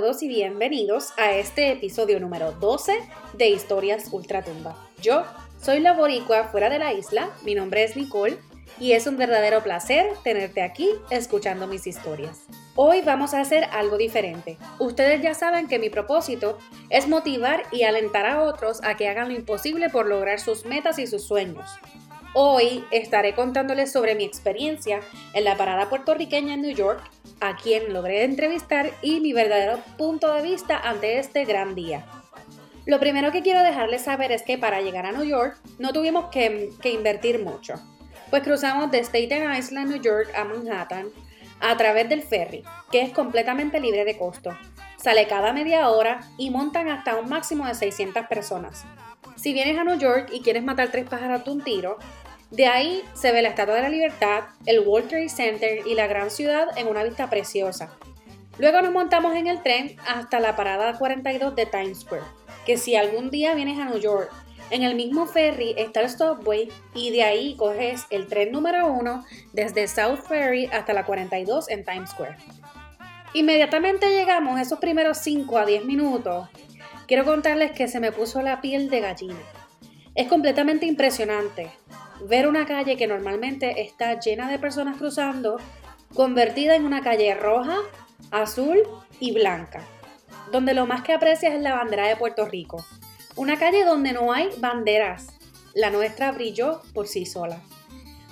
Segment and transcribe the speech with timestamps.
[0.00, 2.92] todos y bienvenidos a este episodio número 12
[3.32, 4.76] de Historias Ultratumba.
[5.00, 5.24] Yo
[5.58, 8.36] soy la boricua fuera de la isla, mi nombre es Nicole
[8.78, 12.42] y es un verdadero placer tenerte aquí escuchando mis historias.
[12.74, 14.58] Hoy vamos a hacer algo diferente.
[14.78, 16.58] Ustedes ya saben que mi propósito
[16.90, 20.98] es motivar y alentar a otros a que hagan lo imposible por lograr sus metas
[20.98, 21.70] y sus sueños.
[22.38, 25.00] Hoy estaré contándoles sobre mi experiencia
[25.32, 27.02] en la parada puertorriqueña en New York,
[27.40, 32.04] a quien logré entrevistar y mi verdadero punto de vista ante este gran día.
[32.84, 36.26] Lo primero que quiero dejarles saber es que para llegar a New York no tuvimos
[36.26, 37.76] que, invertir mucho,
[38.28, 41.08] pues cruzamos de Staten Island, New York a Manhattan
[41.60, 42.62] a través del ferry,
[42.92, 44.50] que es completamente libre de costo.
[44.98, 48.84] Sale cada media hora y montan hasta un máximo de 600 personas.
[49.36, 51.98] Si vienes a New York y quieres matar tres pájaros de un tiro,
[52.50, 56.06] de ahí se ve la Estatua de la Libertad, el World Trade Center y la
[56.06, 57.90] gran ciudad en una vista preciosa.
[58.58, 62.24] Luego nos montamos en el tren hasta la parada 42 de Times Square,
[62.64, 64.30] que si algún día vienes a New York,
[64.70, 69.24] en el mismo ferry está el Subway y de ahí coges el tren número 1
[69.52, 72.36] desde South Ferry hasta la 42 en Times Square.
[73.34, 76.48] Inmediatamente llegamos esos primeros 5 a 10 minutos.
[77.06, 79.38] Quiero contarles que se me puso la piel de gallina.
[80.14, 81.70] Es completamente impresionante
[82.24, 85.58] ver una calle que normalmente está llena de personas cruzando,
[86.14, 87.78] convertida en una calle roja,
[88.30, 88.82] azul
[89.20, 89.82] y blanca,
[90.52, 92.84] donde lo más que aprecias es la bandera de Puerto Rico.
[93.36, 95.28] Una calle donde no hay banderas.
[95.74, 97.60] La nuestra brilló por sí sola.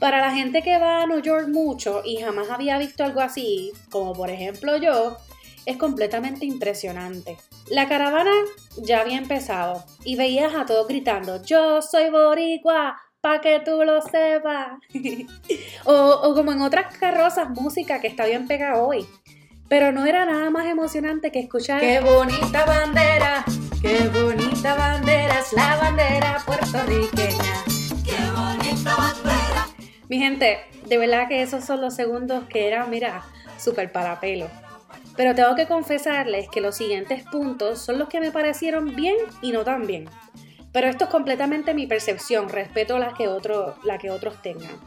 [0.00, 3.72] Para la gente que va a New York mucho y jamás había visto algo así,
[3.90, 5.16] como por ejemplo yo,
[5.66, 7.36] es completamente impresionante.
[7.68, 8.32] La caravana
[8.76, 14.00] ya había empezado y veías a todos gritando, yo soy boricua, pa' que tú lo
[14.02, 14.78] sepas.
[15.84, 19.06] o, como en otras carrozas, música que está bien pegada hoy.
[19.68, 21.80] Pero no era nada más emocionante que escuchar.
[21.80, 23.44] ¡Qué bonita bandera!
[23.82, 25.40] ¡Qué bonita bandera!
[25.40, 27.64] Es la bandera puertorriqueña.
[28.04, 29.68] ¡Qué bonita bandera!
[30.08, 33.24] Mi gente, de verdad que esos son los segundos que eran, mira,
[33.58, 34.48] súper para pelo.
[35.16, 39.52] Pero tengo que confesarles que los siguientes puntos son los que me parecieron bien y
[39.52, 40.08] no tan bien.
[40.72, 43.28] Pero esto es completamente mi percepción, respeto la que,
[43.84, 44.80] la que otros tengan.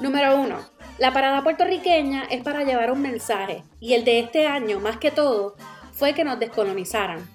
[0.00, 0.58] Número uno,
[0.98, 5.10] la parada puertorriqueña es para llevar un mensaje y el de este año, más que
[5.10, 5.56] todo,
[5.92, 7.26] fue que nos descolonizaran.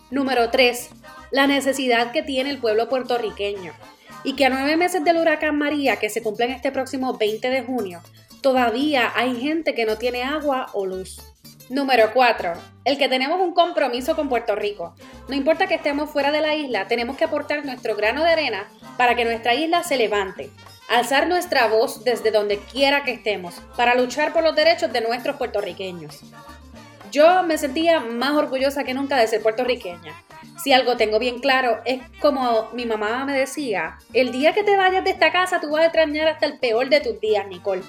[0.09, 0.89] Número 3.
[1.31, 3.71] La necesidad que tiene el pueblo puertorriqueño
[4.25, 7.49] y que a nueve meses del huracán María, que se cumple en este próximo 20
[7.49, 8.01] de junio,
[8.41, 11.21] todavía hay gente que no tiene agua o luz.
[11.71, 12.51] Número 4.
[12.83, 14.93] El que tenemos un compromiso con Puerto Rico.
[15.29, 18.67] No importa que estemos fuera de la isla, tenemos que aportar nuestro grano de arena
[18.97, 20.49] para que nuestra isla se levante.
[20.89, 25.37] Alzar nuestra voz desde donde quiera que estemos, para luchar por los derechos de nuestros
[25.37, 26.19] puertorriqueños.
[27.09, 30.13] Yo me sentía más orgullosa que nunca de ser puertorriqueña.
[30.61, 34.75] Si algo tengo bien claro es como mi mamá me decía, el día que te
[34.75, 37.83] vayas de esta casa tú vas a extrañar hasta el peor de tus días, Nicole.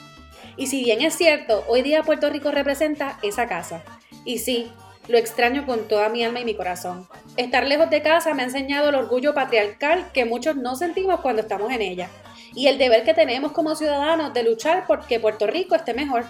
[0.56, 3.82] Y si bien es cierto, hoy día Puerto Rico representa esa casa.
[4.24, 4.70] Y sí,
[5.08, 7.08] lo extraño con toda mi alma y mi corazón.
[7.36, 11.42] Estar lejos de casa me ha enseñado el orgullo patriarcal que muchos no sentimos cuando
[11.42, 12.08] estamos en ella.
[12.54, 16.24] Y el deber que tenemos como ciudadanos de luchar por que Puerto Rico esté mejor.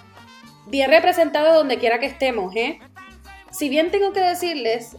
[0.66, 2.78] Bien representado donde quiera que estemos, ¿eh?
[3.50, 4.96] Si bien tengo que decirles,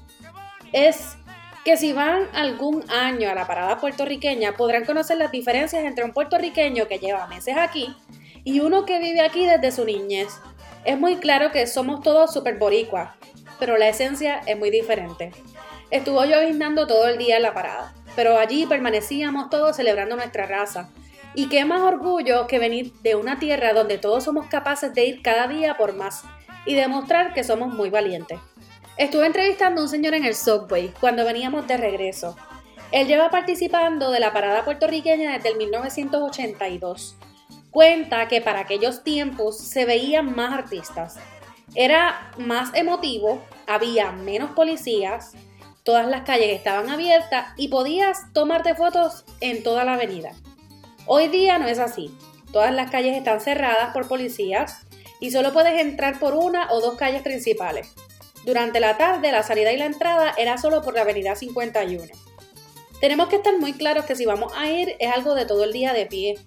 [0.73, 1.15] es
[1.63, 6.11] que si van algún año a la parada puertorriqueña podrán conocer las diferencias entre un
[6.11, 7.95] puertorriqueño que lleva meses aquí
[8.43, 10.27] y uno que vive aquí desde su niñez.
[10.85, 13.11] Es muy claro que somos todos super boricuas,
[13.59, 15.31] pero la esencia es muy diferente.
[15.91, 20.89] Estuvo lloviznando todo el día en la parada, pero allí permanecíamos todos celebrando nuestra raza.
[21.35, 25.21] Y qué más orgullo que venir de una tierra donde todos somos capaces de ir
[25.21, 26.23] cada día por más
[26.65, 28.39] y demostrar que somos muy valientes.
[28.97, 32.35] Estuve entrevistando a un señor en el subway cuando veníamos de regreso.
[32.91, 37.17] Él lleva participando de la parada puertorriqueña desde el 1982
[37.73, 41.17] cuenta que para aquellos tiempos se veían más artistas.
[41.75, 45.33] Era más emotivo, había menos policías,
[45.83, 50.33] todas las calles estaban abiertas y podías tomarte fotos en toda la avenida.
[51.07, 52.15] Hoy día no es así.
[52.53, 54.85] Todas las calles están cerradas por policías
[55.19, 57.91] y solo puedes entrar por una o dos calles principales.
[58.45, 62.03] Durante la tarde, la salida y la entrada era solo por la avenida 51.
[63.01, 65.73] Tenemos que estar muy claros que si vamos a ir es algo de todo el
[65.73, 66.37] día de pie.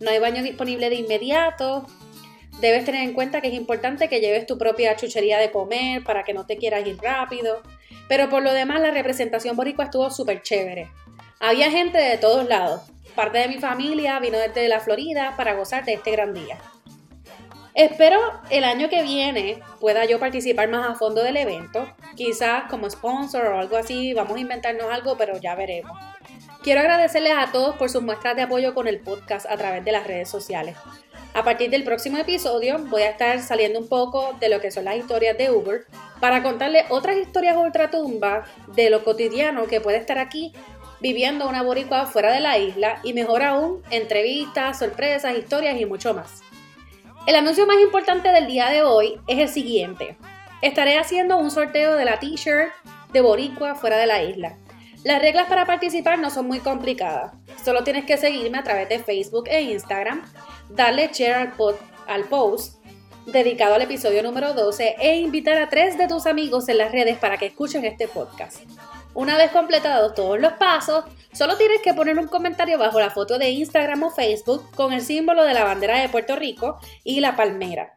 [0.00, 1.86] No hay baño disponible de inmediato.
[2.60, 6.24] Debes tener en cuenta que es importante que lleves tu propia chuchería de comer para
[6.24, 7.62] que no te quieras ir rápido.
[8.08, 10.90] Pero por lo demás, la representación boricua estuvo súper chévere.
[11.40, 12.82] Había gente de todos lados.
[13.14, 16.58] Parte de mi familia vino desde la Florida para gozar de este gran día.
[17.74, 18.20] Espero
[18.50, 23.46] el año que viene pueda yo participar más a fondo del evento, quizás como sponsor
[23.46, 25.98] o algo así, vamos a inventarnos algo, pero ya veremos.
[26.64, 29.92] Quiero agradecerles a todos por sus muestras de apoyo con el podcast a través de
[29.92, 30.78] las redes sociales.
[31.34, 34.86] A partir del próximo episodio voy a estar saliendo un poco de lo que son
[34.86, 35.84] las historias de Uber
[36.20, 40.54] para contarles otras historias ultratumba de lo cotidiano que puede estar aquí
[41.00, 46.14] viviendo una boricua fuera de la isla y mejor aún, entrevistas, sorpresas, historias y mucho
[46.14, 46.40] más.
[47.26, 50.16] El anuncio más importante del día de hoy es el siguiente.
[50.62, 52.72] Estaré haciendo un sorteo de la t-shirt
[53.12, 54.56] de Boricua fuera de la isla.
[55.04, 57.34] Las reglas para participar no son muy complicadas.
[57.62, 60.24] Solo tienes que seguirme a través de Facebook e Instagram,
[60.70, 61.52] darle share al,
[62.06, 62.82] al post
[63.26, 67.18] dedicado al episodio número 12 e invitar a tres de tus amigos en las redes
[67.18, 68.62] para que escuchen este podcast.
[69.12, 71.04] Una vez completados todos los pasos,
[71.34, 75.02] solo tienes que poner un comentario bajo la foto de Instagram o Facebook con el
[75.02, 77.94] símbolo de la bandera de Puerto Rico y la palmera.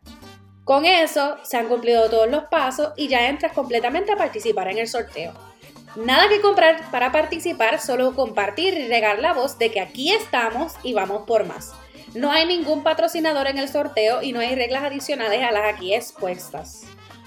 [0.65, 4.79] Con eso se han cumplido todos los pasos y ya entras completamente a participar en
[4.79, 5.46] el sorteo.
[5.95, 10.73] Nada que comprar para participar, solo compartir y regar la voz de que aquí estamos
[10.83, 11.73] y vamos por más.
[12.13, 15.93] No hay ningún patrocinador en el sorteo y no hay reglas adicionales a las aquí
[15.93, 16.83] expuestas.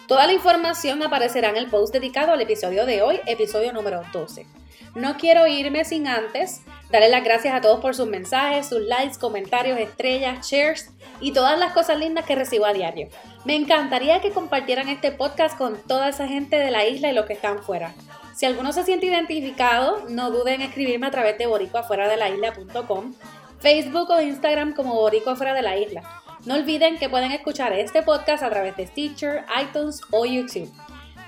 [0.06, 4.46] Toda la información aparecerá en el post dedicado al episodio de hoy, episodio número 12.
[4.94, 9.18] No quiero irme sin antes darle las gracias a todos por sus mensajes, sus likes,
[9.20, 10.90] comentarios, estrellas, shares
[11.20, 13.08] y todas las cosas lindas que recibo a diario.
[13.44, 17.26] Me encantaría que compartieran este podcast con toda esa gente de la isla y los
[17.26, 17.94] que están fuera.
[18.40, 23.12] Si alguno se siente identificado, no duden en escribirme a través de boricoafuera-de-la-isla.com,
[23.58, 26.22] Facebook o Instagram como Boricua Fuera de la Isla.
[26.46, 30.72] No olviden que pueden escuchar este podcast a través de Stitcher, iTunes o YouTube.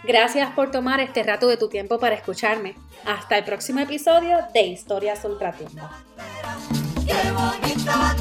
[0.05, 2.77] Gracias por tomar este rato de tu tiempo para escucharme.
[3.05, 5.91] Hasta el próximo episodio de Historias Ultratumba.
[7.07, 8.17] ¡Qué bonita